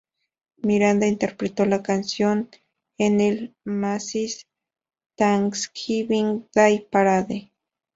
Miranda 0.63 1.05
interpretó 1.05 1.63
la 1.67 1.83
canción 1.83 2.49
en 2.97 3.19
el 3.21 3.55
Macy's 3.65 4.47
Thanksgiving 5.15 6.49
Day 6.55 6.87
Parade. 6.89 7.51